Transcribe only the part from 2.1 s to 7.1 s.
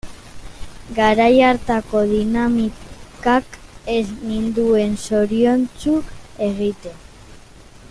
dinamikak ez ninduen zoriontsu egiten.